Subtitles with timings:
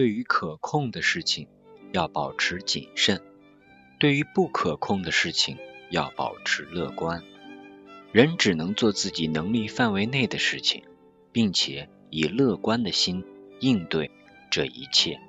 [0.00, 1.46] 对于可控的事情
[1.92, 3.20] 要保持谨慎，
[3.98, 5.58] 对于不可控的事情
[5.90, 7.22] 要保持乐观。
[8.10, 10.84] 人只能做自己能力范围内的事情，
[11.32, 13.26] 并且以乐观的心
[13.60, 14.10] 应对
[14.50, 15.20] 这一切。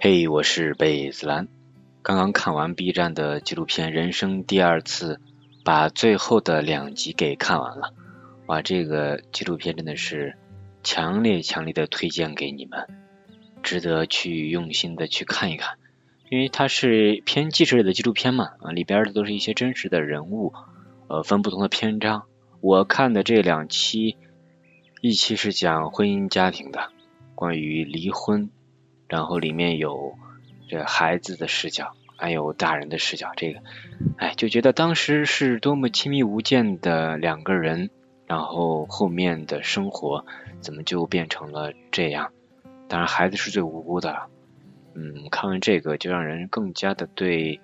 [0.00, 1.46] 嘿，我是贝子兰。
[2.02, 5.20] 刚刚看完 B 站的纪录片《人生第二次》，
[5.64, 7.94] 把最后的两集给看完了。
[8.46, 10.36] 哇，这个纪录片真的是
[10.82, 12.86] 强烈强烈的推荐给你们，
[13.62, 15.78] 值得去用心的去看一看。
[16.28, 20.52] 因为它是偏纪实类的纪录片嘛，啊，里边的都是一些真实的人物，
[21.06, 22.24] 呃，分不同的篇章。
[22.60, 24.16] 我看的这两期，
[25.00, 26.90] 一期是讲婚姻家庭的，
[27.34, 28.50] 关于离婚。
[29.08, 30.14] 然后里面有
[30.68, 31.92] 这孩子的视角，
[32.22, 33.60] 还有大人的视角，这个，
[34.16, 37.90] 哎，就觉得当时是多么亲密无间的两个人，
[38.28, 40.24] 然后后面的生活
[40.60, 42.30] 怎么就变成了这样？
[42.86, 44.30] 当然，孩子是最无辜的。
[44.94, 47.60] 嗯，看完这个就让人更加的对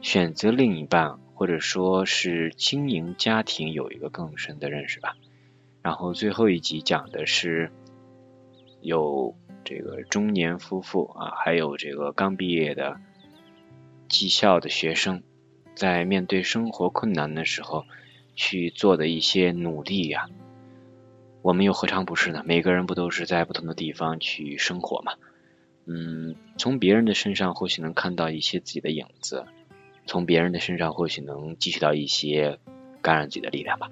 [0.00, 5.14] 选择另一半或者说是经营家庭有一个更深的认识吧。
[5.80, 7.70] 然后最后一集讲的是
[8.80, 9.36] 有。
[9.64, 12.96] 这个中年夫妇啊，还有这个刚毕业的
[14.12, 15.22] 技校的学生，
[15.74, 17.86] 在面对生活困难的时候
[18.36, 20.28] 去做的一些努力呀，
[21.40, 22.42] 我们又何尝不是呢？
[22.44, 25.14] 每个人不都是在不同的地方去生活嘛？
[25.86, 29.46] 嗯，从别人的身上或许能看到一些自己的影子，
[30.06, 32.58] 从别人的身上或许能汲取到一些
[33.00, 33.90] 感染自己的力量吧。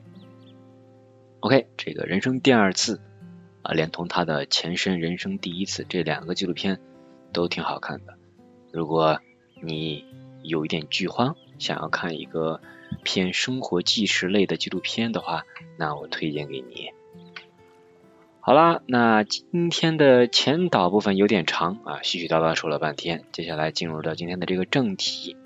[1.41, 3.01] OK，这个人生第二次。
[3.63, 6.81] 啊，连同他的前身《人生第一次》这两个纪录片
[7.31, 8.17] 都挺好看的。
[8.73, 9.21] 如果
[9.61, 10.05] 你
[10.43, 12.61] 有一点剧荒，想要看一个
[13.03, 15.45] 偏生活纪实类的纪录片的话，
[15.77, 16.91] 那我推荐给你。
[18.41, 25.37] 好啦，那今天的前导部分有点长啊，絮絮叨叨说了半天，接下来进入到今天的这个正题。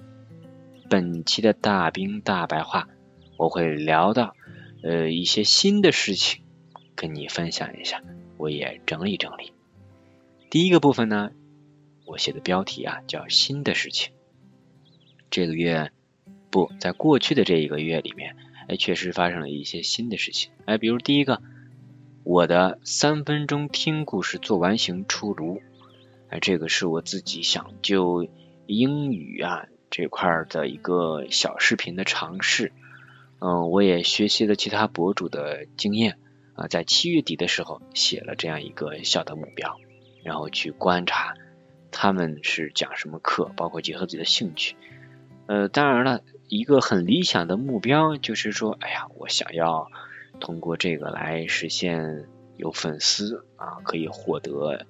[0.89, 2.89] 本期的大兵大白话，
[3.37, 4.37] 我会聊到
[4.83, 6.43] 呃一些新的事情。
[6.97, 8.03] 跟你分享一下，
[8.37, 9.53] 我也整理整理。
[10.49, 11.33] 第一个部分呢，
[12.05, 14.13] 我写的标题啊叫“新的事情”。
[15.31, 15.91] 这个月
[16.51, 18.37] 不在过去的这一个月里面，
[18.69, 20.53] 哎，确实发生了一些新的事情。
[20.65, 21.43] 哎，比如第一个，
[22.23, 25.61] 我的三分钟听故事做完型出炉。
[26.29, 28.29] 哎，这个是我自己想就
[28.67, 32.73] 英语啊这块的一个小视频的尝试。
[33.41, 36.19] 嗯，我也学习了其他博主的经验。
[36.55, 39.81] 啊，在七月底的时候写了这样一个小的目标，
[40.23, 41.35] 然后去观察
[41.95, 44.77] 他们是讲什么课，包括结合自己的兴趣。
[45.47, 49.91] 呃，当然了，一个很理想的目标就是说，哎呀，我想要
[50.41, 54.87] 通过这个来实现有粉丝啊，可以获得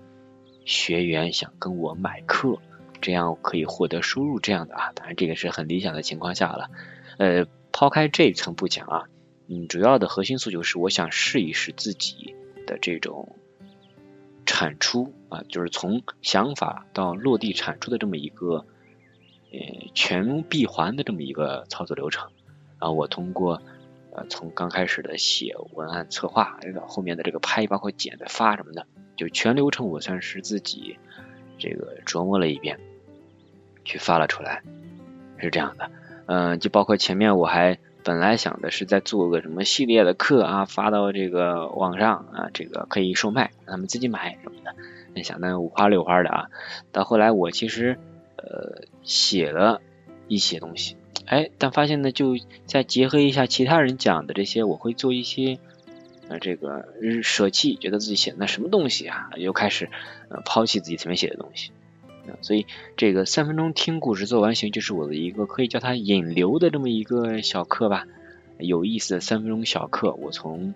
[0.65, 2.59] 学员想跟我买课，
[3.00, 4.92] 这样可以获得收入这样的啊。
[4.94, 6.71] 当然，这个是很理想的情况下了。
[7.19, 9.04] 呃，抛开这一层不讲啊。
[9.47, 12.34] 嗯，主要的核心诉求是，我想试一试自己
[12.66, 13.36] 的这种
[14.44, 18.66] 产出啊，就是从想法到落地产出的这么一个
[19.53, 19.59] 呃
[19.94, 22.31] 全闭环的这么一个操作流程。
[22.78, 23.62] 然后我通过
[24.12, 30.99] 呃从刚开始的写文案策划，到后面的这个拍，包括剪的发什么的，就全流程我算是自己
[31.59, 32.78] 这个琢磨了一遍，
[33.84, 34.62] 去发了出来，
[35.38, 35.91] 是这样的。
[36.27, 37.78] 嗯，就包括前面我还。
[38.04, 45.22] 本来想的是在做个什么系列的课啊，发到这个网上啊，这个可以售卖，让他们自己买什么的。
[45.22, 46.48] 想的五花六花的啊，
[46.92, 47.97] 到后来我其实
[48.36, 49.80] 呃写了
[50.27, 52.36] 一些东西，哎，但发现呢，就
[52.66, 55.59] 再结合一下其他人讲的这些，我会做一些
[56.28, 56.84] 呃这个
[57.22, 59.89] 舍弃，觉得自己写的那什么东西啊，又开始
[60.28, 61.71] 呃抛弃自己前面写的东西。
[62.41, 62.66] 所以
[62.97, 68.06] 这个三分钟听故事做完形就是我的一个可以叫它引流的这么一个小课吧，
[68.59, 70.12] 有意思的三分钟小课。
[70.15, 70.74] 我从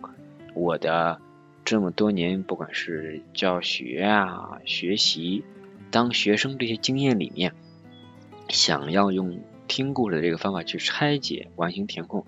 [0.54, 1.20] 我的
[1.64, 5.44] 这么多年不管是教学啊、学习、
[5.90, 7.54] 当学生这些经验里面，
[8.48, 12.24] 想要用听故事的这个方法去拆解完形填空，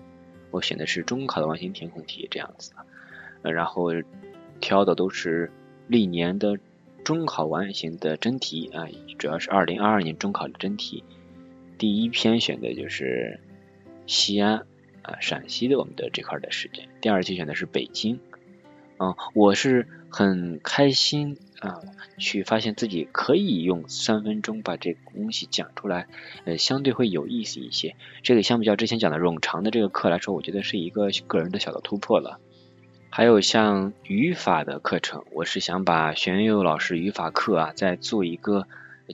[0.49, 2.71] 我选的是中考的完形填空题这样子
[3.43, 3.91] 的，然后
[4.59, 5.51] 挑的都是
[5.87, 6.57] 历年的。
[7.03, 8.87] 中考完形的真题啊，
[9.17, 11.03] 主要是二零二二年中考的真题。
[11.77, 13.39] 第一篇选的就是
[14.05, 14.65] 西安
[15.01, 16.87] 啊，陕西的我们的这块的时间。
[17.01, 18.19] 第二题选的是北京，
[18.97, 21.81] 嗯，我是很开心啊，
[22.19, 26.07] 去发现自己可以用三分钟把这个东西讲出来，
[26.45, 27.95] 呃，相对会有意思一些。
[28.21, 32.39] 这个相比较之前讲的冗长的这个课来说，我觉得是一个个人的小的突破了。
[33.13, 38.67] 还有像语法的课程，我是想把玄佑老师语法课啊再做一个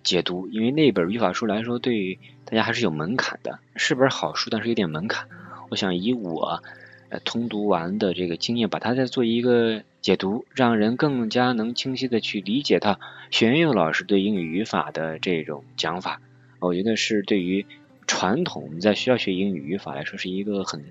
[0.04, 5.28] 解读，因为那本语法书来说，对于大家还是有门槛的，是本好书，但是有点门槛。
[5.70, 6.64] 我想以我。
[7.10, 13.00] 呃，通读完的这个经验，把它再做一个解读，让人更加能清晰的去理解他
[13.32, 16.20] 玄佑老师对英语语法的这种讲法。
[16.60, 17.66] 我觉得是对于
[18.08, 20.84] 传统我们在学校学英语语法来说，是一个很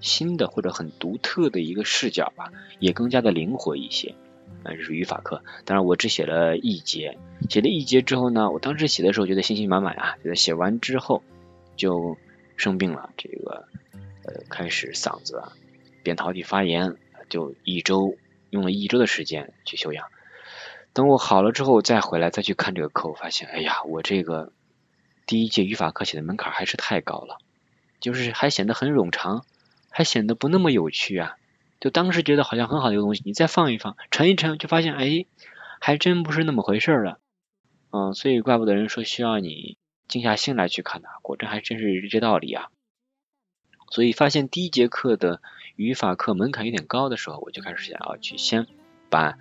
[0.00, 4.14] 新的或者很独特的一个视角吧，也更加的灵活一些。
[4.64, 7.18] 啊，这是语法课，当然我只写了一节，
[7.48, 11.22] 写了一节之后呢，我当时写的时候觉得信心满满啊，觉得写完之后
[11.76, 12.16] 就
[12.56, 13.68] 生病了，这个。
[14.24, 15.42] 呃，开始嗓子
[16.02, 16.96] 扁桃体发炎，
[17.30, 18.14] 就一周
[18.50, 20.04] 用了一周的时间去休养。
[20.92, 24.52] 等我好了之后再回来再去看这个课，我发现，哎呀，我这个
[25.24, 27.38] 第一届语法课写的门槛还是太高了，
[28.00, 29.46] 就是还显得很冗长，
[29.90, 31.36] 还显得不那么有趣啊。
[31.80, 35.26] 就当时觉得好像很好的一个东西，你再放一放，沉一沉，就发现，哎，
[35.80, 37.20] 还真不是那么回事了。
[37.92, 42.66] 嗯，所以怪不得人说需要你静下心来去看它，果真还真是这道理啊。
[43.90, 45.40] 所以发现第一节课的
[45.76, 48.66] 语法课门槛有点高的时候，我就开始想要去先
[49.08, 49.38] 把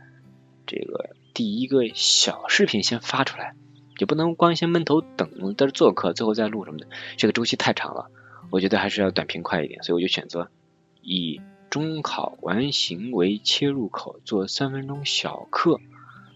[0.67, 3.55] 这个第一个小视频先发出来，
[3.97, 8.11] 就不能光先闷头等在这做课，最后再录什么的，这个周期太长了。
[8.49, 10.49] 我觉得还是要短平快一点，所以我就选择
[11.01, 15.79] 以中考完形为切入口做三分钟小课。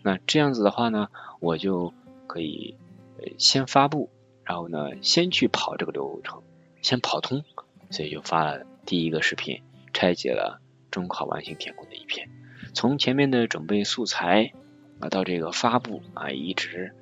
[0.03, 1.09] 那这样子的话呢，
[1.39, 1.93] 我就
[2.27, 2.75] 可以
[3.19, 4.09] 呃先发布，
[4.43, 6.41] 然后呢先去跑这个流程，
[6.81, 7.43] 先跑通。
[7.89, 9.61] 所以就发了第一个视频，
[9.91, 10.61] 拆解了
[10.91, 12.29] 中考完形填空的一篇。
[12.73, 14.53] 从前面的准备素材
[15.01, 16.95] 啊，到这个发布啊，一直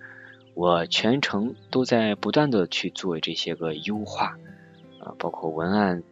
[0.55, 4.39] 我全程都在不断的去做这些个优化
[5.00, 6.04] 啊，包括文案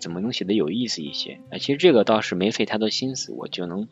[0.00, 1.58] 怎么能写的有意思一些啊。
[1.58, 3.88] 其实这个倒是没费太多心思，我就能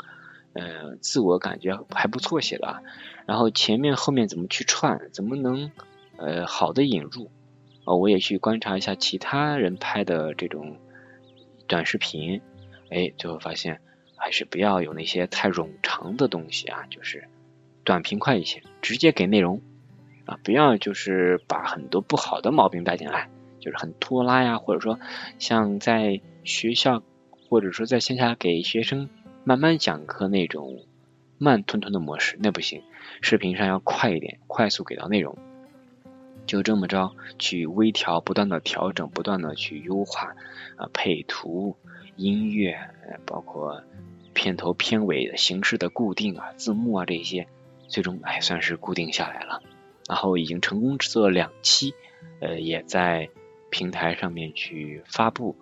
[0.53, 2.83] 呃自我感觉还不错写了。
[3.27, 5.71] 然后前面后面怎么去串，怎么能
[6.17, 7.31] 呃好的引入。
[7.85, 10.77] 哦，我也去观察一下其他人拍的这种
[11.67, 12.43] 短视频，
[12.91, 13.81] 哎，最后发现
[14.15, 17.29] 还是不要有那些太冗长的东西啊，就是
[17.85, 19.63] 短平快一些，直接给内容
[20.27, 23.31] 啊，不要就是把很多不好的毛病带进来，
[23.69, 24.99] 就是很拖拉呀，或者说
[25.39, 27.03] 像在学校
[27.51, 29.11] 或者说在线下给学生
[29.45, 30.87] 慢慢讲课那种
[31.37, 32.83] 慢吞吞的模式，那不行，
[33.21, 35.37] 视频上要快一点，快速给到内容。
[36.47, 40.35] 就这么着去微调，不断的调整，不断的去优化
[40.77, 41.77] 啊，配图、
[42.17, 42.79] 音乐，
[43.27, 43.83] 包括
[44.33, 47.49] 片头片尾的形式的固定啊，字幕啊这些，
[47.87, 49.63] 最终哎算是固定下来了。
[50.09, 51.93] 然后已经成功制作了两期，
[52.41, 53.29] 呃，也在
[53.71, 55.57] 平台上面去发布。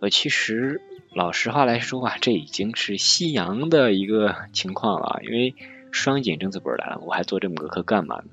[0.00, 0.80] 呃，其实
[1.12, 5.54] 老实话来说啊，这已经是夕阳的一个情况了，因为
[5.92, 8.24] 双减政策不是来了，我还做这么个课干嘛呢？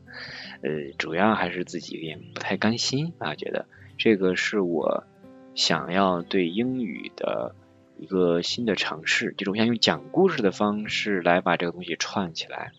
[0.62, 3.66] 呃，主要还是自己有点不太甘心啊，觉得
[3.98, 5.04] 这个是我
[5.56, 7.54] 想要对英语的
[8.00, 12.72] 一个新的尝试，就是我想用讲故事的方式来把这个东西串起来，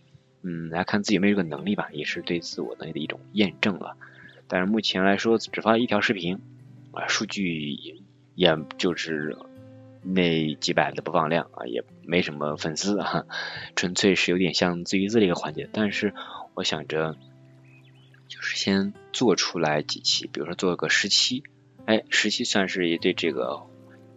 [0.43, 3.97] 嗯，来看自己有没有这个能力吧，也是对自我能力的一种验证了。
[4.49, 6.41] 但是目前来说，只发了一条视频
[6.93, 7.71] 啊，数据
[8.35, 9.37] 也就是
[10.03, 13.27] 那几百的播放量啊，也没什么粉丝啊，
[13.77, 15.69] 纯粹是有点像自娱自乐一个环节。
[15.73, 16.15] 但是
[16.55, 17.17] 我想着。
[18.29, 21.45] 就是先做出来几期，比如说做个十期，
[21.87, 23.63] 哎，十期算是也对这个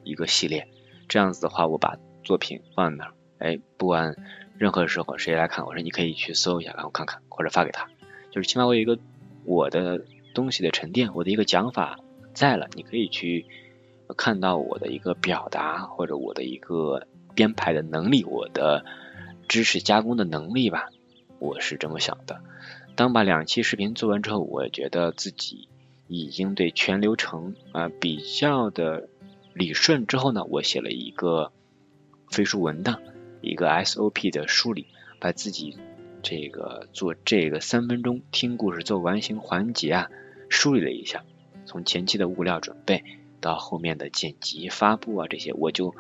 [0.03, 0.67] 一个系列，
[1.07, 4.17] 这样子的话，我把作品放那儿，哎，不管
[4.57, 7.87] 任何时候谁来看，我说你可以去搜一下，然后看看，或者发给他，
[8.31, 8.99] 就是起码我有一个
[9.45, 11.99] 我的东西的沉淀，我的一个讲法
[12.33, 13.45] 在了，你可以去
[14.17, 18.85] 看到我的一个表达或者我的一个编排的能力，我的
[19.47, 20.89] 知识加工的能力吧，
[21.39, 22.41] 我是这么想的。
[22.95, 25.69] 当把两期视频做完之后，我觉得自己
[26.07, 29.07] 已经对全流程啊比较的
[29.53, 31.51] 理顺之后呢，我写了一个
[32.29, 32.99] 飞书文档，
[33.41, 34.87] 一个 SOP 的梳理，
[35.19, 35.77] 把自己
[36.21, 40.09] 这个做这个三分钟听故事做完形环节啊
[40.49, 41.23] 梳理了一下，
[41.65, 43.03] 从前期的物料准备
[43.39, 45.95] 到后面的剪辑发布啊这些，我就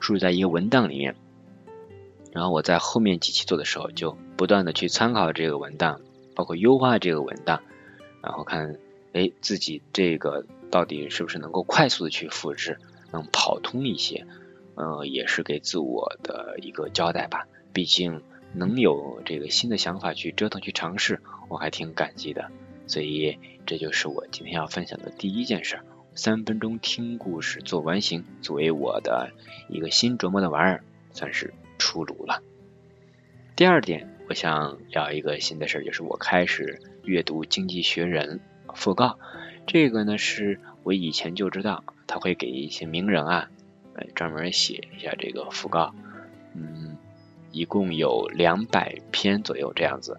[0.00, 1.16] 梳理在一个文档里面，
[2.32, 6.00] 然后我在后面几期做的时候，就不断的去参考这个文档。
[6.34, 7.62] 包括优化这个文档，
[8.22, 8.78] 然后看，
[9.12, 12.78] 哎，自己这个到底是不是能够快速的去复制，
[13.12, 14.26] 能跑通一些，
[14.74, 17.46] 呃，也是给自我的一个交代吧。
[17.74, 18.22] 毕竟
[18.54, 22.50] 能有这个新的想法去折腾去尝试，我还挺感激的。
[22.86, 25.80] 所以这就是我今天要分享的第一件事：
[26.14, 29.30] 三分钟听故事做完形，作为我的
[29.68, 32.42] 一个新琢磨的玩意儿，算是出炉了。
[33.54, 38.40] 第二点，我想聊一个新的事儿，就是我开始阅读《经济学人》
[38.74, 39.18] 讣告。
[39.66, 43.50] 这个呢，是我以前就知道，他会给一些名人啊，
[43.94, 45.94] 呃，专门写一下这个讣告。
[46.54, 46.91] 嗯，
[47.52, 50.18] 一共有两百篇左右这样子。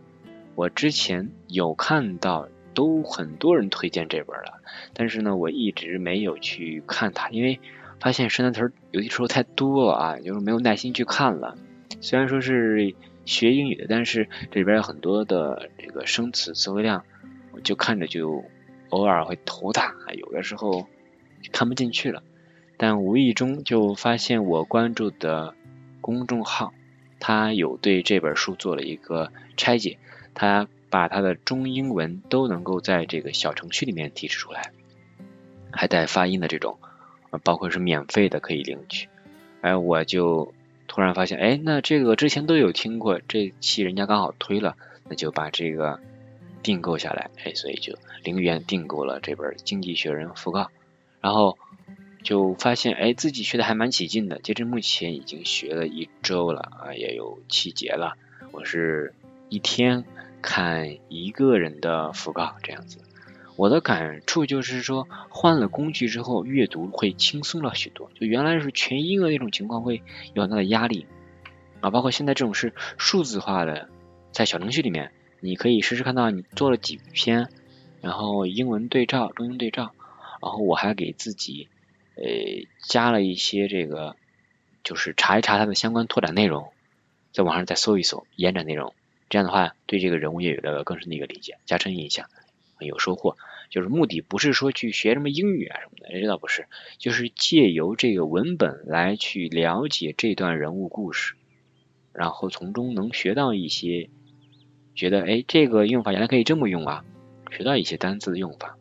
[0.55, 4.61] 我之前有看到，都很多人推荐这本了，
[4.93, 7.59] 但是呢，我一直没有去看它，因为
[7.99, 11.57] 发现生单词有的时候太多了啊，就是没有耐心去看了。
[11.99, 12.95] 虽然说是。
[13.25, 17.05] 学英语的，但是这里边有很多的这个生词词汇量，
[17.53, 18.43] 我就看着就
[18.89, 20.85] 偶尔会头大，有的时候
[21.53, 22.21] 看不进去了。
[22.75, 25.55] 但无意中就发现我关注的
[26.01, 26.73] 公众号，
[27.23, 29.97] 他有对这本书做了一个拆解，
[30.33, 34.73] 他把它的中英文都能够在这个小程序里面提示出来，
[35.71, 36.77] 还带发音的这种，
[37.43, 39.07] 包括是免费的可以领取。
[39.61, 40.53] 哎，我就。
[40.85, 44.75] 突然发现，哎，那这个之前都有听过，这期人家刚好推了，
[45.09, 45.99] 那就把这个
[46.61, 50.69] 订购下来，哎，所以就零元订购了这本《经济学人》讣告，
[51.19, 51.57] 然后
[52.23, 58.13] 就发现，哎，自己学的还蛮起劲的，截至目前已经学了一周了啊，也有七节了，
[58.51, 59.13] 我是
[59.49, 60.05] 一天
[60.41, 62.99] 看一个人的讣告这样子。
[63.55, 68.09] 我的感触就是说，换了工具之后，阅读会轻松了许多。
[68.19, 70.01] 就原来是全英的那种情况，会
[70.33, 71.05] 有很大的压力
[71.81, 71.91] 啊。
[71.91, 73.89] 包括现在这种是数字化的，
[74.31, 77.47] 在小程序里面，你可以实时看到你做了几篇，
[78.01, 79.91] 然后英文对照、中英对照，
[80.41, 81.67] 然后我还给自己
[82.15, 82.23] 呃
[82.87, 84.15] 加了一些这个，
[84.83, 86.71] 就是查一查它的相关拓展内容，
[87.31, 88.93] 在网上再搜一搜延展内容，
[89.29, 92.29] 这样的话对这个人物也有了更深的一个理解，加深印象。
[92.79, 93.37] 有收获，
[93.69, 96.67] 就是目的不是说去学什么英语啊什么的，这倒不是，
[96.97, 101.35] 就是借由这个文本来去了解这段人物故事，
[102.11, 104.09] 然后从中能学到一些，
[104.95, 107.05] 觉得哎这个用法原来可以这么用啊，
[107.51, 108.77] 学到一些单词的用法，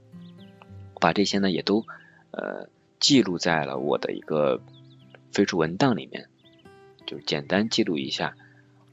[0.98, 1.86] 把这些呢也都
[2.32, 2.68] 呃
[3.02, 4.62] 记录在了我的一个
[5.32, 6.28] 飞书文档里面，
[7.04, 8.36] 就是简单记录一下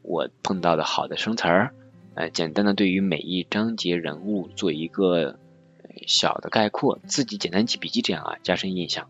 [0.01, 1.75] 我碰到的好的生词儿。
[2.16, 5.38] 呃，简单的对于每一章节人物做一个
[6.08, 9.08] 小的概括，自己简单记笔记，这样啊加深印象。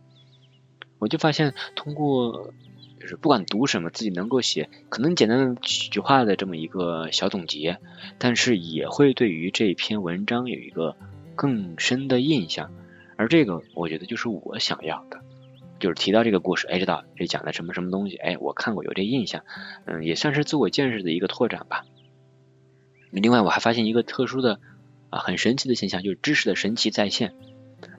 [1.00, 2.52] 我就发现，通过
[3.00, 7.80] 就是不管读什么，自己能够写可能简单的几句话的这么一个小总结，
[8.18, 10.98] 但是也会对于这篇文章有一个
[11.36, 12.70] 更深的印象。
[13.20, 15.20] 而这个，我觉得就是我想要的，
[15.78, 19.44] 就是提到这个故事，哎，知道这讲的什么什么东西，哎，我看过有这印象，
[19.84, 21.84] 嗯，也算是自我见识的一个拓展吧。
[23.12, 24.62] 另外，我还发现一个特殊的
[25.10, 27.34] 啊，很神奇的现象，就是知识的神奇再现。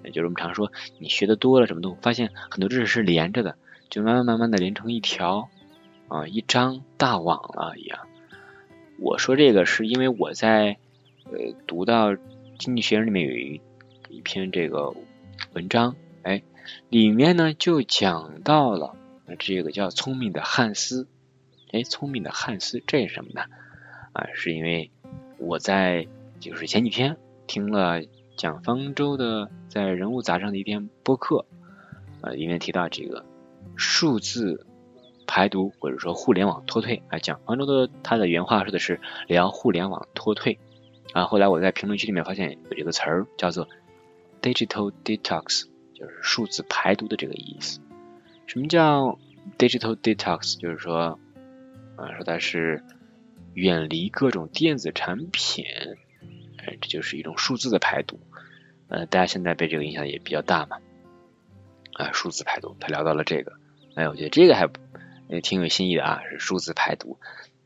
[0.05, 3.57] 也就是我们常说，你学的多了，什么都发现很多知识是连着的，
[3.91, 5.51] 就慢慢慢慢的连成一条
[6.09, 8.07] 啊一张大网了一样。
[8.99, 10.79] 我说这个是因为我在
[11.25, 12.13] 呃读到
[12.59, 13.61] 《经济学人》里面有一
[14.09, 14.93] 一篇这个
[15.53, 16.43] 文章，哎，
[16.89, 18.97] 里面呢就讲到了
[19.39, 21.09] 这个叫聪明的汉斯。
[21.73, 23.43] 哎，聪明的汉斯，这是什么呢？
[24.13, 24.91] 啊，是因为。
[25.43, 26.07] 我在
[26.39, 27.17] 就是前几天
[27.47, 28.03] 听了
[28.37, 31.47] 蒋方舟的在人物杂志上的一篇播客，
[32.21, 33.25] 啊，里面提到这个
[33.75, 34.67] 数字
[35.27, 40.59] 排毒或者说互联网脱退啊，蒋方舟的他的原话说的是聊互联网脱退
[41.15, 41.25] 啊。
[41.25, 43.67] 后来我在评论区里面发现有这个词儿叫做
[44.41, 47.81] digital detox，就是数字排毒的这个意思。
[48.47, 49.19] 什么叫
[49.59, 50.59] digital detox？
[50.59, 51.19] 就是说
[51.97, 52.83] 啊，说它是。
[53.53, 55.65] 远离各种电子产品，
[56.57, 58.21] 哎，这就是一种数字的排毒。
[58.87, 60.79] 呃，大家现在被这个影响也比较大嘛，
[61.95, 63.55] 啊，数字排毒，他聊到了这个，
[63.97, 64.69] 哎，我觉得这个还
[65.29, 67.19] 也挺有新意的啊，是数字排毒。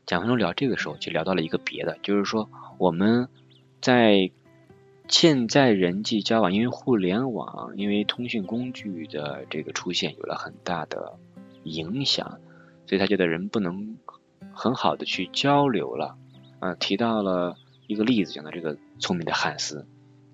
[0.07, 3.29] 蒋方舟聊这个时候就聊到了一个别的，就是说我们
[3.79, 4.31] 在
[5.07, 11.17] 现在人际交往，因为互联网，因为通讯工具的这个出现有了很大的
[11.63, 12.39] 影响，
[12.85, 13.97] 所以他觉得人不能。
[14.57, 16.15] 很好的去交流了，
[16.59, 17.57] 啊，提到了
[17.87, 19.85] 一个例子，讲到这个聪明的汉斯，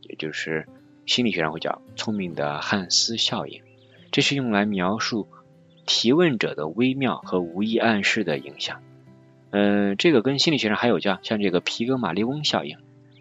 [0.04, 0.68] 也就是
[1.08, 3.64] 心理学上会叫聪明的汉斯效应，
[4.12, 5.28] 这是用来描述
[5.88, 8.84] 提问者的微妙和无意暗示的影响。
[9.50, 12.78] 嗯，这个跟心理学上还有叫像这个皮格马利翁效应，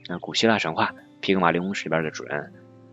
[0.06, 2.52] 那古希腊神话皮格马利翁里边的主人，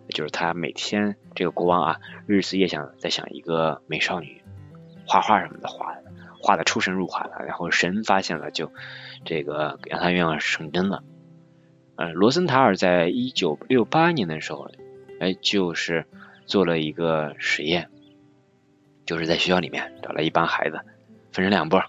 [0.09, 4.41] 就是他每天这个国王啊日思夜想在想一个美少女，
[5.05, 6.03] 画画什么的画的，
[6.41, 7.45] 画的出神入化了。
[7.45, 8.71] 然后神发现了，就
[9.25, 11.03] 这个让他愿望成真了。
[11.95, 14.69] 呃，罗森塔尔在一九六八年的时候，
[15.19, 16.05] 哎，就是
[16.45, 17.89] 做了一个实验，
[19.05, 20.81] 就是在学校里面找了一帮孩子，
[21.31, 21.83] 分成两拨。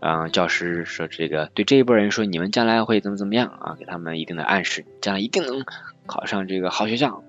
[0.00, 3.76] 嗯，教师说这个对这一波人说，你们将来会怎么怎么样啊？
[3.78, 5.64] 给他们一定的暗示，将来一定能
[6.06, 7.24] 考上这个好学校。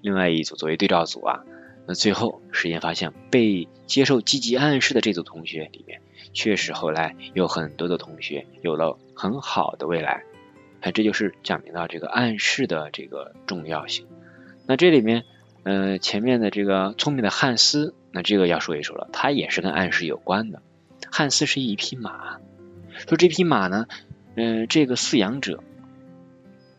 [0.00, 1.40] 另外一组作为对照组啊，
[1.86, 6.00] 那最后实验发现，被接受积极暗示的这组同学里面，
[6.32, 10.22] 确实后来有很多的同学有了很好的未来。
[10.80, 14.06] 哎，这就是讲明到这个暗示的这个重要性。
[14.66, 15.24] 那这里面，
[15.64, 20.62] 呃，前面的这个聪明的汉斯，那这个要说一说了，他也是跟暗示有关的。
[21.12, 22.38] 汉斯是一匹马，
[23.06, 23.86] 说这匹马呢，
[24.34, 25.62] 嗯，这个饲养者，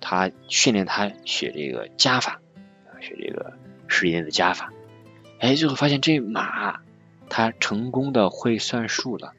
[0.02, 2.42] 他训练他学这个加法，
[3.00, 3.54] 学这个
[3.88, 4.74] 十年的加法，
[5.40, 6.82] 哎，最后发现这马
[7.30, 9.34] 它成功的会算数了，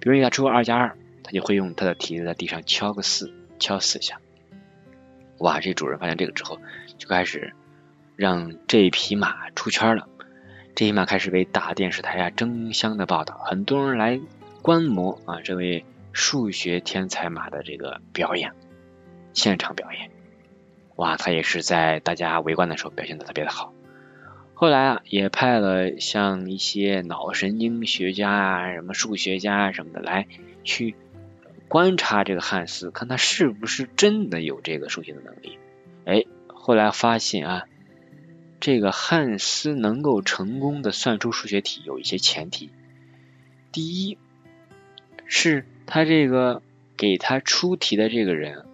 [0.00, 4.18] 比如给他出个二加二，他就会用他的蹄子在地上敲个四，敲四下。
[5.40, 6.58] 哇，这主人发现这个之后，
[6.96, 7.52] 就开始
[8.16, 10.08] 让这匹马出圈了，
[10.74, 14.18] 这匹马开始被大电视台啊争相的报道，很多人来。
[14.68, 18.52] 观摩啊，这位数学天才马的这个表演，
[19.32, 20.10] 现场表演，
[20.96, 23.72] 哇，他也是在大家围观的时候表现的特别的好。
[24.52, 30.28] 后来啊，也派了像一些脑神经学家啊、什么数学家啊什么的来
[30.64, 30.94] 去
[31.68, 35.58] 观察这个汉斯，看他是不是真的有这个数学的能力。
[36.04, 37.64] 哎，后来发现啊，
[38.60, 42.70] 这个汉斯能够成功的算出数学题，有一些前提。
[43.72, 44.18] 第一。
[45.28, 46.62] 是他这个
[46.96, 48.64] 给他出题的这个人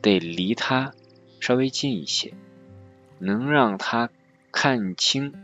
[0.00, 0.94] 得离他
[1.40, 2.32] 稍微近一些，
[3.18, 4.10] 能让他
[4.50, 5.34] 看清，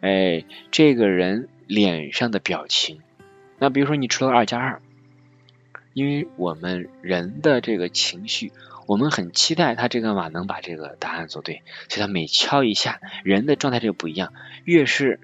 [0.00, 3.00] 哎，这个人脸上的表情。
[3.58, 4.82] 那比如说你出了二加二，
[5.94, 8.50] 因为我们人的这个情绪，
[8.86, 14.32] 我们很期待他这个马能把这个答案做对，所以他每敲一下，人的状态就不一样，
[14.64, 15.20] 越是。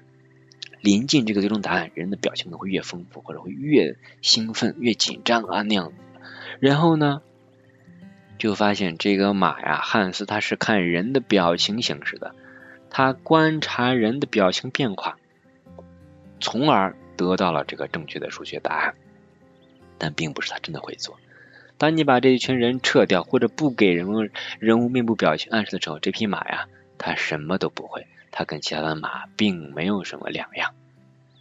[0.81, 5.95] 临近这个最终答案，人的表情可能会越丰富，或者会越兴奋、越紧张啊那样子。
[6.59, 7.21] 然后呢，
[8.37, 12.33] 就发现这个马呀，汉斯他是看人的表情行事的，
[12.89, 15.17] 他观察人的表情变化，
[16.39, 18.95] 从而得到了这个正确的数学答案。
[19.97, 21.19] 但并不是他真的会做。
[21.77, 28.07] 当你把这一群人撤掉，或者不给人物人物面部表情暗示的时候，这匹马呀，它什么都不会。
[28.31, 30.73] 它跟其他的马并没有什么两样，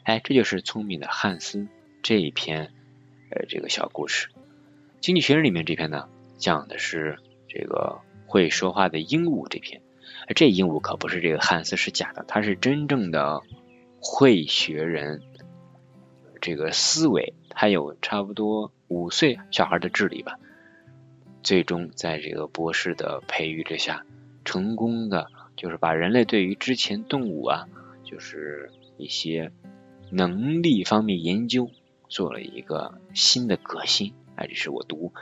[0.05, 1.68] 哎，这就是聪明的汉斯
[2.03, 2.72] 这一篇
[3.31, 4.29] 呃这个小故事。
[5.01, 9.81] 经济学人里面这篇呢，讲的是这个会说话的鹦鹉这篇。
[10.35, 13.42] 这鹦鹉可不是这个汉斯是假的，它是真正的
[14.01, 15.22] 会学人，
[16.40, 20.38] 这个思维，它有差不多五岁小孩的智力吧。
[21.42, 24.05] 最终在这个博士的培育之下，
[24.44, 25.31] 成功的。
[25.59, 27.68] 就是把人类对于之前动物啊，
[28.05, 29.51] 就是一些
[30.09, 31.68] 能力方面研究
[32.09, 35.12] 做了一个新的革新，哎，这是我读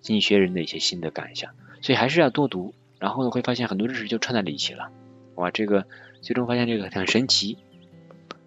[0.00, 4.92] 经济学人的一些新的感想，所以还是要多读，然后呢会发现很多知识就串在了一起了，
[5.34, 5.88] 哇，这个
[6.20, 7.58] 最终发现这个很神奇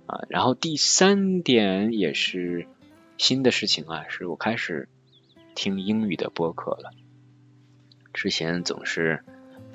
[0.08, 0.24] 啊。
[0.30, 2.66] 然后第三点也是
[3.18, 4.88] 新的事情啊，是我开始
[5.54, 6.92] 听英语的播客了，
[8.14, 9.22] 之前总是。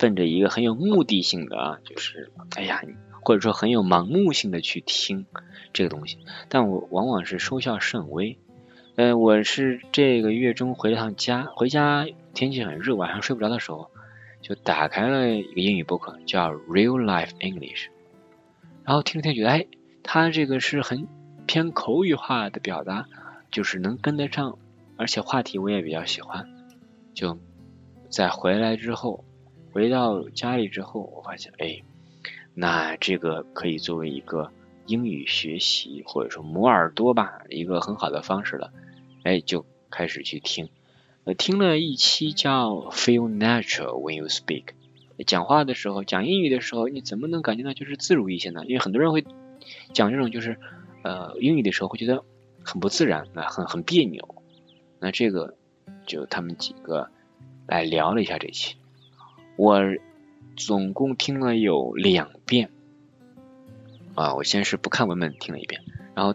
[0.01, 2.81] 奔着一个很有目的性的啊，就是哎呀，
[3.21, 5.27] 或者说很有盲目性的去听
[5.73, 6.17] 这个东西，
[6.49, 8.39] 但我往往是收效甚微。
[8.95, 13.91] 呃，我是这个月中回了趟家，回家天气很热，晚上睡不着的时候，
[14.41, 17.89] 就打开了一个英语播客，叫 Real Life English，
[18.83, 19.67] 然后听着听觉得，哎，
[20.01, 21.07] 它这个是很
[21.45, 23.05] 偏口语化的表达，
[23.51, 24.57] 就是能跟得上，
[24.97, 26.49] 而且话题我也比较喜欢，
[27.13, 27.37] 就
[28.09, 29.23] 在回来之后。
[29.71, 31.81] 回到家里之后，我发现，哎，
[32.53, 34.51] 那这个可以作为一个
[34.85, 38.73] 英语学习或者说磨耳朵吧，一个很好的方式了。
[39.23, 40.69] 哎，就开始去听，
[41.23, 44.65] 呃，听了一期叫 Feel Natural When You Speak，
[45.25, 48.65] 讲话的时候，讲英语的时候，你怎么能感觉到就是自如一些呢？
[48.65, 49.23] 因为很多人会
[49.93, 50.57] 讲这种就是
[51.03, 52.23] 呃英语的时候会觉得
[52.63, 54.35] 很不自然，那很很别扭。
[54.99, 55.55] 那这个
[56.05, 57.09] 就他们几个
[57.67, 58.75] 来聊了一下这期。
[59.61, 59.79] 我
[60.57, 62.71] 总共听了有两遍
[64.15, 65.83] 啊，我先是不看文本听了一遍，
[66.15, 66.33] 然后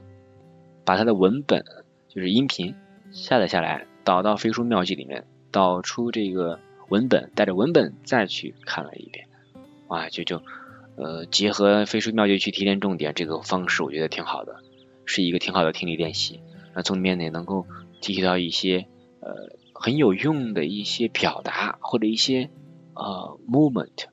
[0.85, 1.65] 把它的文本
[2.07, 2.77] 就是音频
[3.11, 9.27] 下载下来，导到飞书妙记里面，导出这个文本，带着文本再去看了一遍，
[9.89, 10.41] 哇，就就
[10.95, 14.62] 呃结合飞书妙记去提炼重点这个方式，我觉得挺好的。
[15.05, 16.41] 是一个挺好的听力练习。
[16.77, 17.67] 那从里面也能够
[18.01, 18.87] 提取到一些
[19.19, 22.51] 呃很有用的一些表达或者一些
[22.96, 24.06] 呃 moment，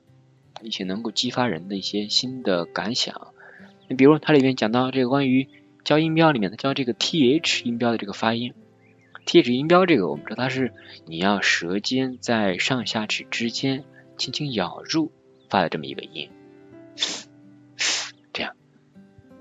[0.62, 3.32] 一些能够激发人的一些新的感想。
[3.88, 5.48] 你比如它里面讲到这个关于
[5.82, 8.54] 教音标里面的教这个 th 音标的这个发音
[9.26, 10.72] ，th 音标这个我们知道它是
[11.06, 13.84] 你要舌尖在上下齿之间
[14.16, 15.10] 轻轻咬入
[15.48, 16.30] 发的这么一个音，
[18.32, 18.54] 这样。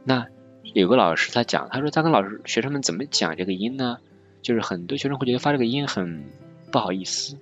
[0.03, 0.27] 那
[0.73, 3.99] 有个老师他讲，他说他跟老师学生们怎么讲这个音呢？
[4.41, 6.25] 就是很多学生会觉得发这个音很
[6.69, 7.37] 不好意思，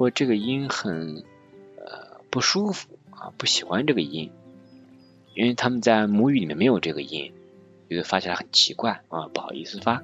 [0.00, 1.24] 或这个音很
[1.76, 4.30] 呃不舒服啊，不喜欢这个音。
[5.34, 7.34] 因为他们在母语里面没有这个音，
[7.90, 10.02] 觉得发起来很奇怪啊，不好意思发。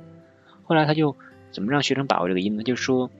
[0.65, 1.17] 后来他就
[1.51, 2.63] 怎么让学生把握这个音呢？
[2.63, 3.11] 就说，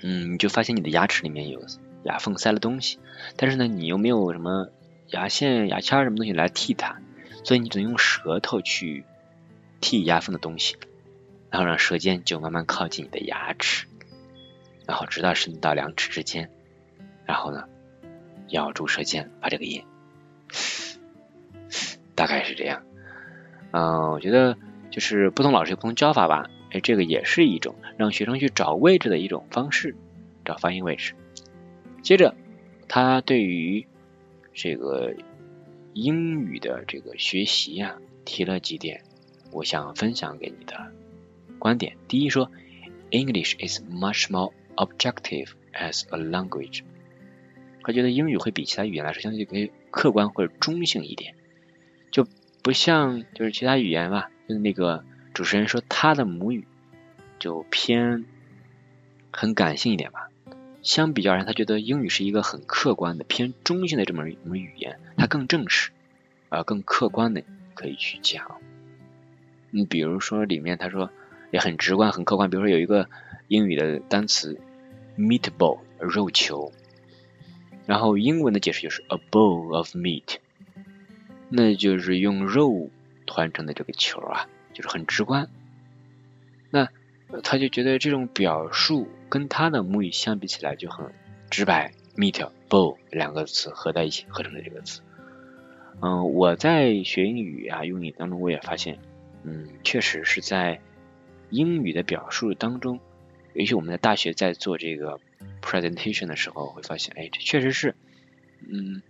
[0.00, 1.60] 嗯，你就发现你的牙齿里面有
[2.04, 2.98] 牙缝塞了东西，
[3.36, 4.70] 但是呢，你又没有什么
[5.10, 7.02] 牙线、牙签什么东西来替它，
[7.44, 9.04] 所以你只能用舌头去
[9.82, 10.76] 替牙缝的东西，
[11.50, 13.86] 然后让舌尖就慢慢靠近你的牙齿，
[14.86, 16.50] 然后直到伸到两指之间，
[17.24, 17.64] 然后呢，
[18.48, 19.84] 咬住舌尖发这个音。
[22.14, 22.82] 大概是这样，
[23.72, 24.56] 嗯，我觉得
[24.90, 29.94] 就是不同老师有不同教法吧，哎，这个也是一种让学生去找位置的一种方式，
[30.42, 31.14] 找发音位置。
[32.02, 32.34] 接着，
[32.88, 33.86] 他对于
[34.54, 35.14] 这个
[35.92, 39.02] 英语的这个学习呀，提了几点，
[39.50, 40.92] 我想分享给你的
[41.58, 41.96] 观点。
[42.08, 42.50] 第一，说
[43.10, 46.82] English is much more objective as a language，
[47.82, 51.34] 他觉得英语会比其他语言来说相对可以客观或者中性一点。
[52.10, 52.26] 就
[52.62, 56.66] 不像就是其他语言吧，就是那个主持人说他的母语
[57.38, 58.24] 就偏
[59.32, 60.30] 很感性一点吧。
[60.82, 65.90] 相比较而言，他觉得英语是一个很客观的、偏中性的这么一门语言，它更正式
[66.48, 67.42] 啊，更客观的
[67.74, 68.60] 可以去讲。
[69.70, 71.10] 你比如说里面他说
[71.50, 73.10] 也很直观、很客观，比如说有一个
[73.48, 74.60] 英语的单词
[75.16, 76.72] meatball 肉球，
[77.86, 80.36] 然后英文的解释就是 a bowl of meat。
[81.48, 82.90] 那就是用肉
[83.24, 85.48] 团成的这个球啊，就是很直观。
[86.70, 86.88] 那
[87.42, 91.12] 他就觉得这种表述跟他的母语相比起来就很
[91.48, 95.00] 直白，meat bowl 两个词合在一起合成的这个词。
[96.00, 98.98] 嗯，我在学英语啊用语当中，我也发现，
[99.44, 100.80] 嗯，确实是在
[101.50, 102.98] 英语的表述当中，
[103.56, 105.20] 尤其我们在大学在做这个
[105.62, 107.94] presentation 的时候，会发现，哎，这确实是，
[108.68, 109.02] 嗯。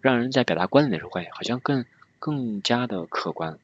[0.00, 1.86] 让人在表达观点的时候会好像更
[2.18, 3.58] 更加的客观，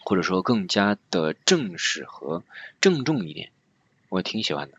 [0.00, 2.42] 或者说更加的正式和
[2.80, 3.52] 郑重一点，
[4.08, 4.78] 我挺喜欢的。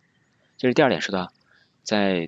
[0.58, 1.32] 就是第二点说到，
[1.84, 2.28] 在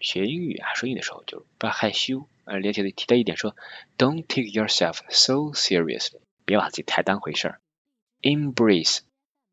[0.00, 3.54] 学英语啊说英语的时候就不要害羞，呃，连提的提到一点说
[3.98, 7.60] ，Don't take yourself so seriously，别把自己太当回事儿
[8.22, 9.00] ，Embrace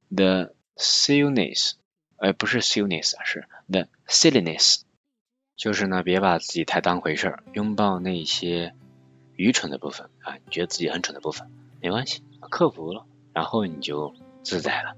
[0.09, 1.73] the silliness，
[2.17, 4.81] 呃，不是 silliness，是 the silliness。
[5.55, 8.75] 就是呢，别把自己太当回事儿，拥抱那些
[9.37, 11.49] 愚蠢的部分啊，你觉得自己很蠢的部分，
[11.81, 14.95] 没关系，克服了，然后你就自在了。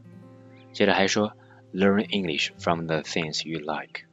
[0.73, 1.33] 接着还说
[1.73, 4.05] ，learn English from the things you like。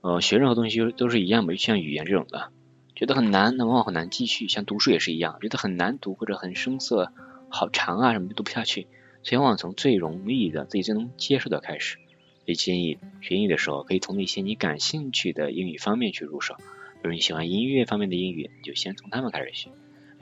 [0.00, 2.52] 呃，学任何东西都是一样的，就像语言这种的，
[2.94, 4.46] 觉得很难，那往往很难继续。
[4.46, 7.12] 像读书也是一样，觉得很难读或者很生涩、
[7.48, 8.86] 好长啊什么的读不下去，
[9.24, 11.98] 所以往往从最容易的、自己最能接受的开始。
[12.44, 16.56] 也建议学英语的时候，可以从那些你感兴趣的英语方面去入手。
[16.56, 19.70] 比如你喜欢音乐方面的英语，你就先从他们开始学；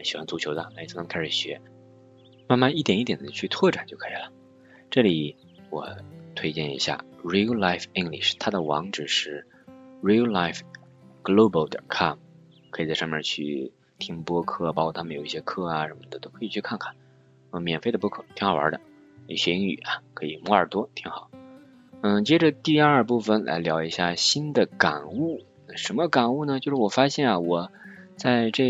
[0.04, 1.60] 喜欢足球的，那从他们开始学，
[2.48, 4.32] 慢慢一点一点的去拓展就可以了。
[4.88, 5.36] 这里
[5.70, 5.96] 我
[6.36, 9.46] 推荐一下 Real Life English，它的网址是
[10.02, 12.18] reallifeglobal.com，
[12.70, 16.94] 可以在上面去听播客，包括他们有一些课啊什么的，都可以去看看。
[17.50, 18.80] 嗯，免费的播客挺好玩的，
[19.36, 21.30] 学英语啊，可以摸耳朵，挺好。
[22.02, 25.40] 嗯，接着第二部分来聊一下新的感悟。
[25.76, 26.60] 什么感悟呢？
[26.60, 27.70] 就是我发现啊，我
[28.16, 28.68] 在这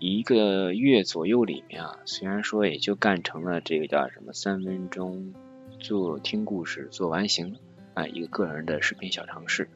[0.00, 5.34] 一个月左右里面啊，虽然说也就干成了这个叫什么三分钟
[5.78, 7.56] 做听故事做完形
[7.94, 9.68] 啊，一个个人的视频小尝试。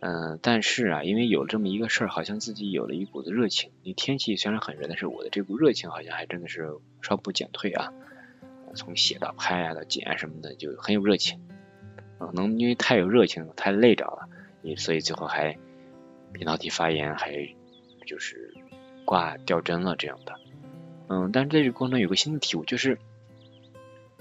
[0.00, 3.70] 嗯，但是啊，因为有这么一个事儿，好像自己有了一股子热情。
[3.82, 7.92] 你天气虽然很热，但是我的这股热情好像还真的是稍不减退啊。
[8.76, 11.40] 从写到拍啊到剪什么的，就很有热情。
[12.18, 14.28] 可能因为太有热情，太累着了，
[14.62, 15.58] 也所以最后还
[16.32, 17.32] 扁桃体发炎，还
[18.06, 18.54] 就是
[19.04, 20.34] 挂吊针了这样的。
[21.08, 22.98] 嗯，但是在这个过程中有个新的体悟，就是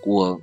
[0.05, 0.41] 我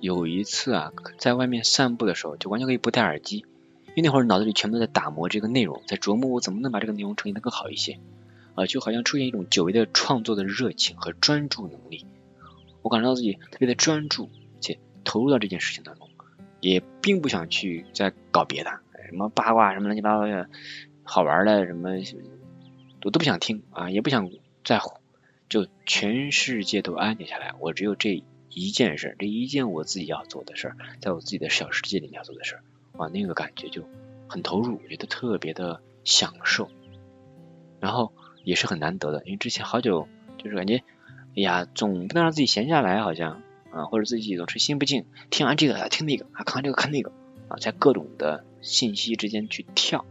[0.00, 3.44] 有一次啊，在外面散步的时候，就完全可以不戴耳机，
[3.88, 7.98] 因为那会儿脑子里全都在打磨这个内容，在琢磨我怎么能把这个内容呈现的更好一些。
[8.54, 12.06] 啊，就好像出现一种久违的创作的热情和专注能力。
[12.86, 16.08] 我感觉到自己特别的专注，且投入到这件事情当中，
[16.60, 18.70] 也并不想去再搞别的，
[19.08, 20.48] 什么八卦什么乱七八糟的，
[21.02, 21.90] 好玩的什么，
[23.02, 24.30] 我都不想听啊，也不想
[24.64, 25.00] 在乎，
[25.48, 32.62] 就全世界都安静下来，我只有这一件事，这一件我自己要做的事儿，在我自己的小世界里面要做的事儿，
[32.98, 33.82] 哇，那个感觉就
[34.28, 36.70] 很投入，我觉得特别的享受。
[37.80, 38.12] 然后
[38.44, 40.06] 也是很难得的，因为之前好久
[40.38, 40.84] 就是感觉，
[41.36, 47.12] 哎呀，总不能让自己闲下来，好像啊，或者自己总是心不静，听完这个听那个，啊，看完这个看那个，
[47.48, 50.06] 啊，在各种的信息之间去跳。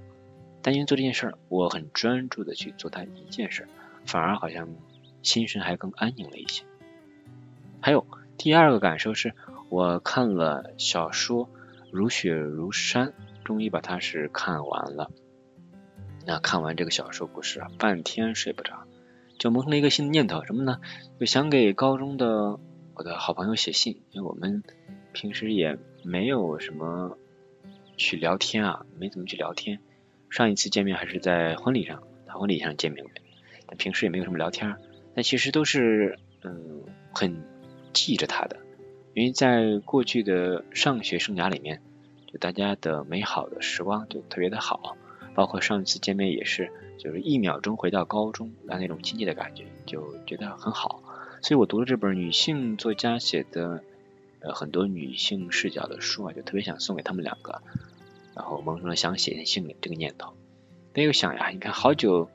[0.61, 3.69] 但因为做这件事儿，我很专注的去做它一件事儿，
[4.05, 4.69] 反而好像
[5.23, 6.63] 心神还更安宁了一些。
[7.81, 8.05] 还有
[8.38, 9.33] 第二个感受是，
[9.69, 11.45] 我看了小说
[11.91, 13.07] 《如雪如山》，
[13.43, 15.11] 终于把它是看完了。
[16.25, 18.84] 那看完这个小说故事啊，半天睡不着，
[19.37, 20.79] 就萌生了一个新的念头，什么呢？
[21.19, 22.59] 就想给高中的
[22.93, 24.63] 我的好朋友写信，因为我们
[25.13, 27.17] 平时也没有什么
[27.97, 29.79] 去聊天啊，没怎么去聊天。
[30.29, 33.21] 上一次见面还是在婚礼上，在婚礼上见面的，
[33.67, 34.75] 但平时也没有什么聊天。
[35.13, 37.43] 但其实都是嗯，很
[37.93, 38.57] 记着他的，
[39.13, 41.81] 因为在过去的上学生涯里面，
[42.27, 44.97] 就大家的美好的时光就特别的好。
[45.35, 51.03] 包括上一次见面也是，就是一秒钟回到高中的那种亲切的感觉，就觉得很好。
[51.41, 53.83] 所以我读了这本女性作家写的
[54.39, 57.61] 呃很多女性视角的书啊，就特别想送给他们两个，
[58.33, 60.33] 然后萌生了想写信的这个念头。
[60.93, 62.29] 但又想呀，你看好久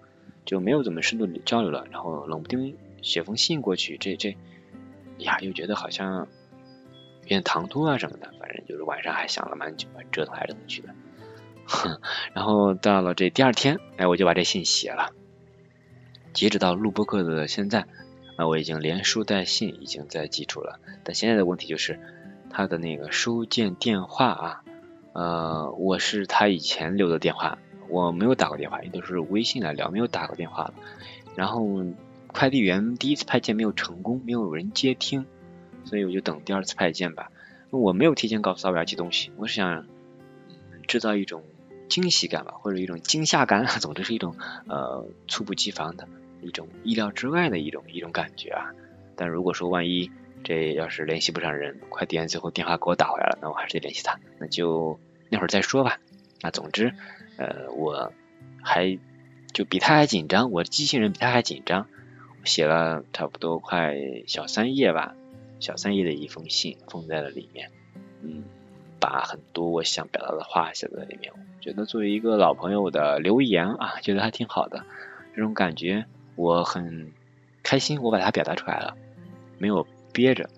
[0.44, 4.36] 就没有怎么深度交流了，然后冷不丁写封信过去，这这
[5.18, 6.28] 呀又觉得好像
[7.22, 8.30] 有点唐突啊什么的。
[8.38, 10.94] 反正就是晚上还想了蛮久，折腾来折腾去的。
[11.70, 12.00] 哼
[12.34, 15.12] 然后到了这第二天，哎，我就把这信写了。
[16.32, 17.86] 截止到录播课的现在，
[18.36, 20.80] 啊，我已经连书带信已经在寄出了。
[21.04, 22.00] 但现在的问题就是，
[22.50, 24.64] 他的那个收件电话啊，
[25.12, 30.74] 呃，我是他以前留的电话，我没有打过电话，也都是微信来聊，没有打过电话了。
[31.36, 31.66] 然后
[32.26, 35.24] 快递员第一次派件没有成功，没有人接听，
[35.84, 37.30] 所以我就等第二次派件吧。
[37.70, 39.86] 我没有提前告诉他我要寄东西，我是想
[40.88, 41.44] 制造一种。
[41.90, 44.34] 惊喜感吧，或者一种惊吓感， 总之是一种
[44.68, 46.08] 呃猝不及防的
[46.40, 48.70] 一种意料之外的一种一种感觉啊。
[49.16, 50.10] 但如果说万一
[50.42, 54.98] 这要是联系不上人，快递员最后电话给我打回来了，那我还是得联系他，那就
[55.28, 55.98] 那会儿再说吧。
[56.40, 56.94] 那总之
[57.36, 58.12] 呃我
[58.62, 58.98] 还
[59.52, 61.86] 就比他还紧张，我机器人比他还紧张，
[62.44, 63.94] 写了差不多快
[64.26, 65.14] 小三页吧，
[65.58, 67.70] 小三页的一封信封在了里面，
[68.22, 68.44] 嗯。
[69.00, 74.84] 把很多我想表达的话写在里面，我觉得作为一个老朋友的留言啊， 觉得还挺好的，
[75.34, 76.04] 这种感觉
[76.36, 77.12] 我很
[77.62, 78.96] 开心，我把它表达出来了，
[79.58, 80.48] 没有憋着，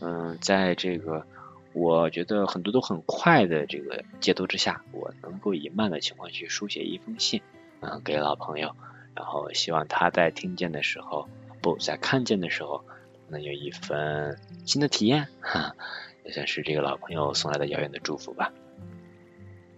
[0.00, 1.24] 嗯，在这个
[1.72, 7.40] 我觉得很多都很快的这个节奏之下，我能够以慢的情况去书写一封信，
[7.80, 8.76] 嗯，给老朋友，
[9.14, 11.28] 然后希望他在听见的时候，
[11.62, 12.84] 不在看见的时候，
[13.28, 15.74] 能有一份新的体验，哈。
[16.26, 18.52] 也算是这个老朋友送来的遥远的祝福吧。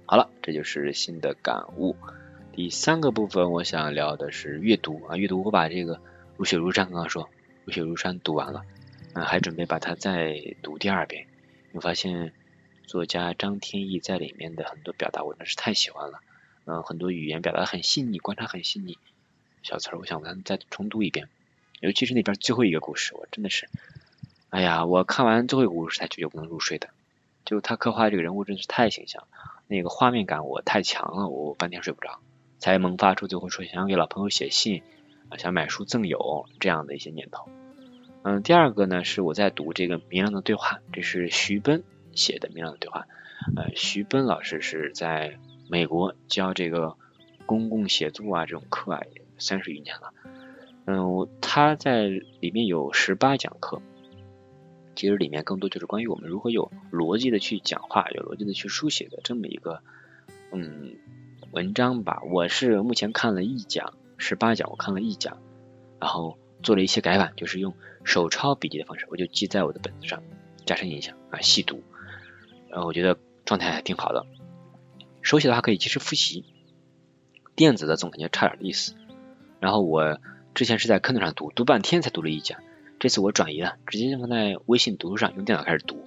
[0.06, 1.94] 好了，这就是新的感悟。
[2.52, 5.44] 第三个部分，我想聊的是阅读啊，阅读。
[5.44, 5.96] 我把这个
[6.38, 7.24] 《如雪如山》刚刚说，
[7.66, 8.62] 《如雪如山》读完了，
[9.14, 11.26] 嗯，还准备把它再读第二遍。
[11.72, 12.32] 我发现
[12.86, 16.20] 作家张天翼在里面的很多表达，我真是太喜欢了。
[16.64, 18.98] 嗯，很多语言表达很细腻，观察很细腻。
[19.62, 21.28] 小词儿，我想咱再重读一遍。
[21.80, 23.68] 尤其是那边最后一个故事，我真的是。
[24.50, 26.88] 哎呀，我看完最后一个故事才决绝不能入睡的，
[27.44, 29.28] 就他刻画这个人物真是太形象，
[29.66, 32.18] 那个画面感我太强了，我半天睡不着，
[32.58, 34.82] 才萌发出最后说想给老朋友写信，
[35.28, 37.48] 啊，想买书赠友这样的一些念头。
[38.22, 41.84] 嗯，第二个呢是我在读这个《明亮的对话》，这是徐奔
[42.14, 43.06] 写的《明亮的对话》。
[43.54, 46.96] 呃，徐奔老师是在美国教这个
[47.44, 49.02] 公共写作啊这种课啊，
[49.38, 50.14] 三十余年了。
[50.86, 52.04] 嗯，他在
[52.40, 53.82] 里面有十八讲课。
[54.98, 59.80] 其实里面更多就是关于我们如何有逻辑的去讲话，有逻辑的去书写的这么一个
[60.50, 60.96] 嗯
[61.52, 62.20] 文章吧。
[62.28, 65.38] 我是目前看了一讲，十八讲我看了一讲，
[66.00, 70.20] 然后做了一些改版，就是用手抄笔记的方式，我就记在我的本子上，
[70.66, 71.80] 加深印象啊，细读。
[72.68, 74.26] 然后我觉得状态还挺好的。
[75.22, 76.44] 手写的话可以及时复习，
[77.54, 78.94] 电子的总感觉差点意思。
[79.60, 80.18] 然后我
[80.56, 82.58] 之前是在 Kindle 上读，读半天才读了一讲。
[82.98, 86.04] 这次我转移了，直接放在微信读书上，用电脑开始读。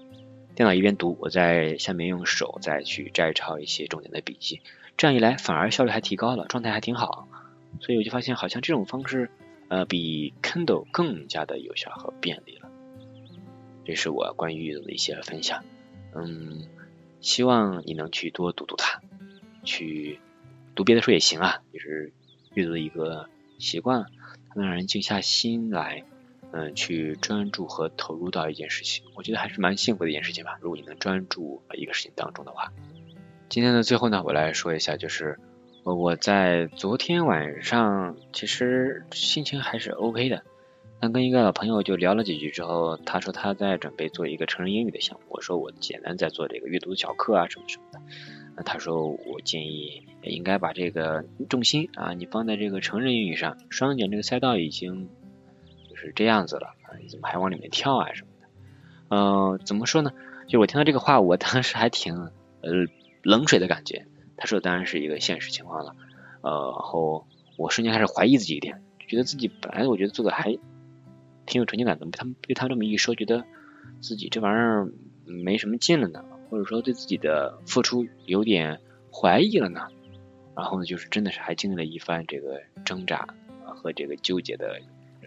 [0.56, 4.60] 电脑一边读，我在下面用手再去摘抄一些重点的笔记。
[4.98, 7.28] 这样一来，反而效率还提高了，状态还挺好。
[7.80, 9.30] 所以我就发现好像这种方式
[9.70, 12.70] 呃比 Kindle 更加的有效和便利了。
[13.86, 15.64] 这是我关于阅读的一些分享，
[16.14, 16.68] 嗯，
[17.22, 19.02] 希望你能去多读读它，
[19.64, 20.20] 去
[20.76, 22.12] 读别的书也行啊，就是
[22.54, 24.06] 阅读的一个习惯，
[24.50, 26.04] 它能让人静下心来，
[26.54, 30.58] 嗯，去专注和投入到一件事情，我觉得还是蛮幸福的一件事情吧。
[30.62, 32.72] 如果你能专注一个事情当中的话，
[33.50, 35.40] 今天的最后呢，我来说一下，就是
[35.84, 40.44] 我在昨天晚上其实心情还是 OK 的。
[41.04, 48.00] 那跟一个老朋友就聊了几句之后，他说他在准备做一个成人英语的项目，我说我简单在做这个阅读小课啊什么什么的。
[48.56, 55.10] 那他说我建议应该把这个重心啊你放在这个成人英语上，双减这个赛道已经
[56.02, 58.48] 是这样子了，你怎么还往里面跳啊什么的？
[59.10, 60.12] 嗯，怎么说呢？
[60.48, 62.72] 就我听到这个话，我当时还挺呃
[63.24, 64.06] 冷水的感觉。
[64.38, 65.96] 他说当然是一个现实情况了，
[66.42, 70.58] 呃，然后我瞬间开始怀疑自己一点，觉得自己本来我觉得做的还。
[71.48, 73.44] 挺有成就感的，他们被他这么一说，觉得
[74.00, 74.92] 自己这玩意儿
[75.26, 78.80] 没什么劲了呢，或者说对自己的付出有点
[79.12, 79.88] 怀疑了呢。
[80.56, 83.28] 然后呢，就是真的是还经历了一番这个挣扎
[83.66, 84.80] 和这个纠结的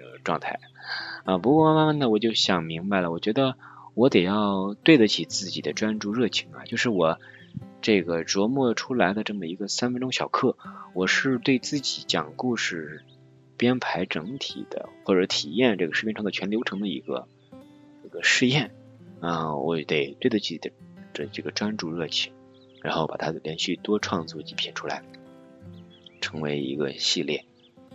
[0.04, 0.60] 呃状态
[1.24, 1.38] 啊。
[1.38, 3.56] 不过慢慢的我就想明白了，我觉得
[3.94, 7.18] 我得要对得起自己的专注热情啊，就是我
[7.80, 10.56] 这个琢磨出来的这么一个三分钟小课，
[10.92, 13.02] 我是对自己讲故事。
[13.56, 17.28] 编排整体的或者体验这个视频创作全流程的一个
[18.04, 18.72] 一个试验
[19.20, 20.72] 啊，我得对得起的
[21.12, 22.32] 这这个专注热情，
[22.82, 25.04] 然后把它连续多创作几篇出来，
[26.20, 27.44] 成为一个系列，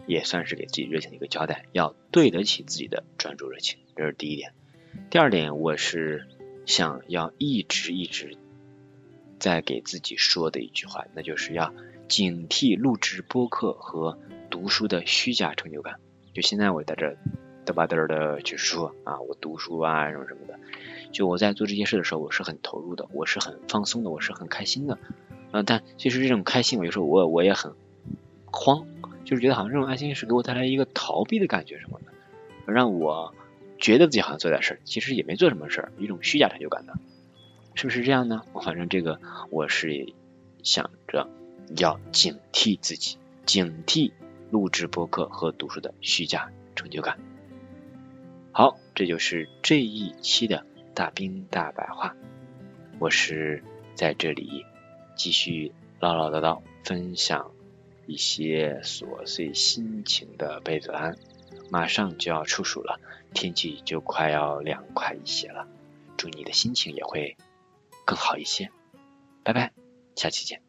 [0.10, 1.66] 也算是给自己热情的一个交代。
[1.72, 4.52] 要对得起自己的专注热情，这是第一点。
[5.10, 6.28] 第二点，我是
[6.66, 8.36] 想要一直一直
[9.40, 11.74] 在给自己说的一句话，那就是要
[12.08, 14.18] 警惕录制播客和。
[14.52, 16.00] 读书的虚假成就感，
[16.34, 17.16] 就现在我在这
[17.68, 20.60] 嘚吧嘚的去说啊，我读书啊什么什么的，
[21.12, 24.98] 就我在做这些事的时候，我是很投入的，我是很放松的，我是很开心的，
[25.52, 27.74] 嗯，但其实这种开心，我有时候我我也很
[28.48, 28.88] 慌，
[29.30, 33.36] 就是觉得好像这种安心是给我带来一个逃避的感觉什么的，让我
[33.78, 36.94] 觉得自己好像做点事儿，其实也没做什么事儿，一种虚假成就感的，
[37.76, 38.42] 是不是这样呢？
[38.54, 39.20] 我反正这个
[39.52, 40.14] 我是
[40.64, 41.30] 想着
[41.78, 44.12] 要警惕自己，警惕。
[44.52, 47.20] 录制播客和读书的虚假成就感。
[48.52, 50.66] 好，这就是这一期的
[50.96, 52.16] 大兵大白话。
[52.98, 53.64] 我是
[53.94, 54.66] 在这里
[55.16, 57.52] 继续唠唠叨叨分享
[58.10, 61.16] 一些琐碎心情的贝子安。
[61.70, 63.00] 马上就要出暑了，
[63.34, 65.68] 天气就快要凉快一些了。
[66.18, 67.38] 祝你的心情也会
[68.06, 68.72] 更好一些。
[69.44, 69.72] 拜拜，
[70.16, 70.69] 下期见。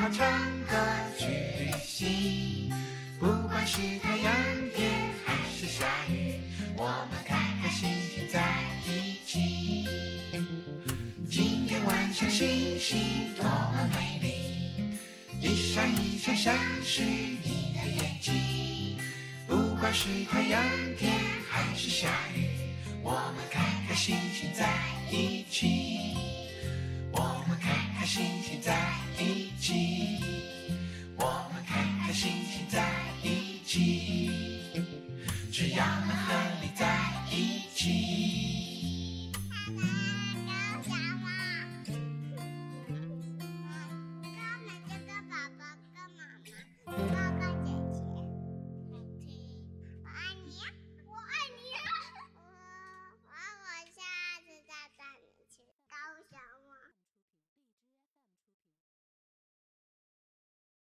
[0.00, 0.26] 好，唱
[0.62, 0.74] 歌
[1.18, 2.72] 去旅行。
[3.18, 4.34] 不管是太阳
[4.74, 4.90] 天
[5.26, 6.40] 还是下雨，
[6.74, 8.42] 我们开开心心在
[8.86, 9.86] 一起。
[11.28, 12.98] 今天晚上星星
[13.36, 18.96] 多么美丽，一闪一闪，像是你的眼睛。
[19.46, 20.64] 不管是太阳
[20.98, 21.12] 天
[21.46, 22.48] 还是下雨，
[23.02, 24.66] 我们开开心心在
[25.10, 26.19] 一起。
[35.80, 36.09] Yeah.